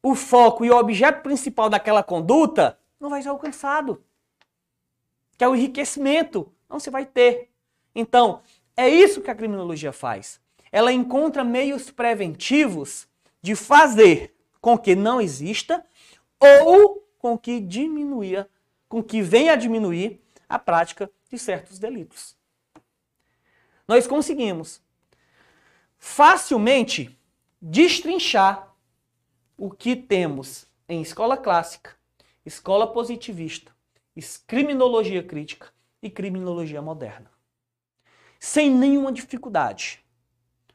o 0.01 0.15
foco 0.15 0.65
e 0.65 0.71
o 0.71 0.77
objeto 0.77 1.21
principal 1.21 1.69
daquela 1.69 2.01
conduta 2.01 2.79
não 3.01 3.11
vai 3.11 3.21
ser 3.21 3.31
alcançado. 3.31 4.01
Que 5.37 5.43
é 5.43 5.49
o 5.49 5.57
enriquecimento. 5.57 6.53
Não 6.69 6.79
se 6.79 6.91
vai 6.91 7.05
ter. 7.05 7.51
Então, 7.93 8.41
é 8.77 8.89
isso 8.89 9.21
que 9.21 9.33
a 9.33 9.35
criminologia 9.35 9.93
faz. 9.93 10.41
Ela 10.71 10.93
encontra 10.93 11.43
meios 11.43 11.91
preventivos 11.91 13.09
de 13.43 13.57
fazer 13.57 14.33
com 14.61 14.79
que 14.79 14.95
não 14.95 15.21
exista 15.21 15.85
ou 16.39 17.05
com 17.19 17.37
que 17.37 17.59
diminuía, 17.59 18.49
com 18.89 19.03
que 19.03 19.21
venha 19.21 19.55
a 19.55 19.57
diminuir 19.57 20.23
a 20.49 20.57
prática 20.57 21.11
de 21.29 21.37
certos 21.37 21.81
delitos 21.81 22.38
nós 23.89 24.07
conseguimos 24.07 24.83
facilmente 25.97 27.19
destrinchar 27.61 28.73
o 29.57 29.71
que 29.71 29.97
temos 29.97 30.67
em 30.87 31.01
escola 31.01 31.37
clássica, 31.37 31.97
escola 32.45 32.87
positivista, 32.87 33.73
criminologia 34.47 35.23
crítica 35.23 35.73
e 36.03 36.11
criminologia 36.11 36.83
moderna. 36.83 37.31
Sem 38.39 38.71
nenhuma 38.71 39.11
dificuldade. 39.11 40.05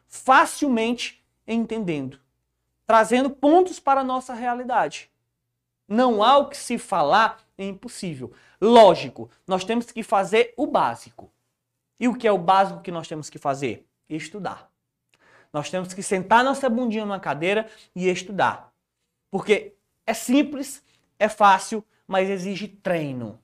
Facilmente 0.07 1.23
entendendo. 1.47 2.19
Trazendo 2.85 3.29
pontos 3.29 3.79
para 3.79 4.01
a 4.01 4.03
nossa 4.03 4.33
realidade. 4.33 5.09
Não 5.87 6.21
há 6.21 6.37
o 6.37 6.49
que 6.49 6.57
se 6.57 6.77
falar 6.77 7.41
é 7.57 7.65
impossível. 7.65 8.33
Lógico, 8.59 9.29
nós 9.47 9.63
temos 9.63 9.91
que 9.91 10.03
fazer 10.03 10.53
o 10.57 10.67
básico. 10.67 11.32
E 12.03 12.07
o 12.09 12.13
que 12.13 12.27
é 12.27 12.31
o 12.33 12.37
básico 12.37 12.81
que 12.81 12.91
nós 12.91 13.07
temos 13.07 13.29
que 13.29 13.39
fazer? 13.39 13.87
Estudar. 14.09 14.69
Nós 15.53 15.69
temos 15.69 15.93
que 15.93 16.03
sentar 16.03 16.43
nossa 16.43 16.69
bundinha 16.69 17.05
numa 17.05 17.17
cadeira 17.17 17.65
e 17.95 18.09
estudar. 18.09 18.73
Porque 19.31 19.73
é 20.05 20.13
simples, 20.13 20.83
é 21.17 21.29
fácil, 21.29 21.81
mas 22.05 22.29
exige 22.29 22.67
treino. 22.67 23.39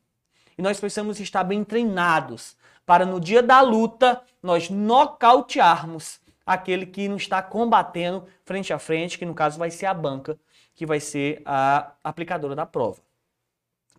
E 0.57 0.61
nós 0.61 0.77
precisamos 0.77 1.21
estar 1.21 1.45
bem 1.45 1.63
treinados 1.63 2.57
para 2.85 3.05
no 3.05 3.21
dia 3.21 3.41
da 3.41 3.61
luta 3.61 4.21
nós 4.43 4.69
nocautearmos 4.69 6.19
aquele 6.45 6.85
que 6.85 7.07
nos 7.07 7.21
está 7.21 7.41
combatendo 7.41 8.27
frente 8.43 8.73
a 8.73 8.77
frente, 8.77 9.17
que 9.17 9.25
no 9.25 9.33
caso 9.33 9.57
vai 9.57 9.71
ser 9.71 9.85
a 9.85 9.93
banca, 9.93 10.37
que 10.75 10.85
vai 10.85 10.99
ser 10.99 11.41
a 11.45 11.93
aplicadora 12.03 12.57
da 12.57 12.65
prova. 12.65 12.99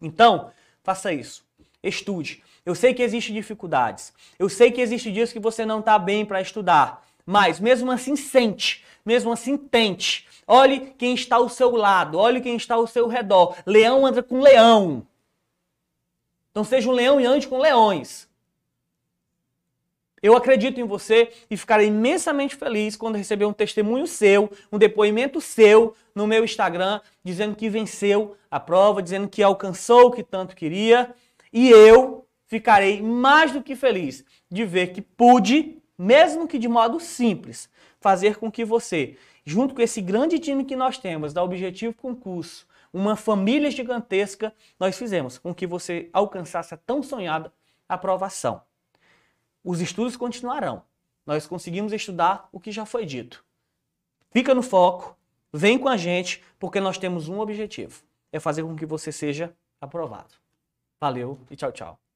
Então, 0.03 0.53
faça 0.83 1.15
isso. 1.15 1.49
Estude. 1.83 2.43
Eu 2.65 2.75
sei 2.75 2.93
que 2.93 3.03
existem 3.03 3.35
dificuldades. 3.35 4.13
Eu 4.39 4.49
sei 4.49 4.71
que 4.71 4.81
existem 4.81 5.13
dias 5.13 5.33
que 5.33 5.41
você 5.41 5.65
não 5.65 5.81
está 5.81 5.99
bem 5.99 6.25
para 6.25 6.41
estudar. 6.41 7.07
Mas 7.25 7.59
mesmo 7.59 7.91
assim, 7.91 8.17
sente. 8.17 8.85
Mesmo 9.05 9.33
assim, 9.33 9.57
tente. 9.57 10.27
Olhe 10.47 10.93
quem 10.99 11.15
está 11.15 11.37
ao 11.37 11.49
seu 11.49 11.75
lado. 11.75 12.19
Olhe 12.19 12.41
quem 12.41 12.57
está 12.57 12.75
ao 12.75 12.87
seu 12.87 13.09
redor. 13.09 13.57
Leão 13.65 14.05
anda 14.05 14.23
com 14.23 14.41
leão. 14.41 15.07
Então 16.51 16.65
seja 16.65 16.89
um 16.89 16.93
leão 16.93 17.21
e 17.21 17.25
ande 17.25 17.47
com 17.47 17.59
leões. 17.59 18.29
Eu 20.23 20.37
acredito 20.37 20.79
em 20.79 20.85
você 20.85 21.31
e 21.51 21.57
ficarei 21.57 21.87
imensamente 21.87 22.55
feliz 22.55 22.95
quando 22.95 23.17
receber 23.17 23.47
um 23.47 23.55
testemunho 23.55 24.07
seu, 24.07 24.51
um 24.71 24.77
depoimento 24.77 25.41
seu 25.41 25.95
no 26.15 26.27
meu 26.27 26.45
Instagram, 26.45 27.01
dizendo 27.25 27.57
que 27.57 27.71
venceu 27.71 28.37
a 28.51 28.61
prova, 28.61 29.03
dizendo 29.03 29.29
que 29.29 29.43
alcançou 29.43 30.09
o 30.09 30.11
que 30.11 30.23
tanto 30.23 30.55
queria. 30.55 31.15
E 31.53 31.69
eu 31.69 32.27
ficarei 32.47 33.01
mais 33.03 33.53
do 33.53 33.63
que 33.63 33.77
feliz 33.77 34.25
de 34.51 34.65
ver 34.65 34.93
que 34.93 35.01
pude, 35.01 35.81
mesmo 35.97 36.49
que 36.49 36.59
de 36.59 36.69
modo 36.69 36.99
simples, 36.99 37.69
fazer 38.01 38.37
com 38.37 38.51
que 38.51 38.65
você, 38.65 39.17
junto 39.45 39.75
com 39.75 39.83
esse 39.83 40.01
grande 40.01 40.39
time 40.39 40.65
que 40.65 40.75
nós 40.75 40.99
temos 40.99 41.33
da 41.33 41.43
Objetivo 41.43 41.95
Concurso, 41.95 42.67
uma 42.93 43.15
família 43.15 43.71
gigantesca, 43.71 44.53
nós 44.79 44.97
fizemos 44.97 45.39
com 45.39 45.55
que 45.55 45.67
você 45.67 46.09
alcançasse 46.13 46.75
a 46.75 46.77
tão 46.77 47.03
sonhada 47.03 47.53
aprovação. 47.89 48.63
Os 49.63 49.81
estudos 49.81 50.17
continuarão. 50.17 50.83
Nós 51.27 51.47
conseguimos 51.47 51.93
estudar 51.93 52.49
o 52.51 52.59
que 52.59 52.73
já 52.73 52.85
foi 52.87 53.05
dito. 53.05 53.45
Fica 54.31 54.55
no 54.55 54.63
foco, 54.63 55.17
vem 55.53 55.79
com 55.79 55.89
a 55.89 55.97
gente, 55.97 56.43
porque 56.59 56.81
nós 56.81 56.99
temos 56.99 57.29
um 57.29 57.39
objetivo: 57.39 58.03
é 58.33 58.41
fazer 58.41 58.63
com 58.63 58.75
que 58.75 58.87
você 58.87 59.13
seja 59.13 59.55
aprovado. 59.81 60.40
Valeu 61.01 61.39
e 61.51 61.57
tchau, 61.57 61.73
tchau. 61.73 62.10